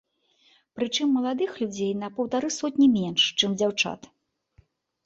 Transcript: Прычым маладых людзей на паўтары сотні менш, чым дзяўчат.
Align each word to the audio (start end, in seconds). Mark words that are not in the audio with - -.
Прычым 0.79 1.07
маладых 1.17 1.51
людзей 1.65 1.91
на 2.01 2.09
паўтары 2.17 2.49
сотні 2.59 2.87
менш, 2.97 3.21
чым 3.39 3.51
дзяўчат. 3.63 4.15